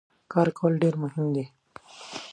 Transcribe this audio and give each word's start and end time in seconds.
کار 0.31 0.47
کول 0.57 0.73
ډیر 0.83 0.95
مهم 1.03 1.25
دي. 1.35 1.45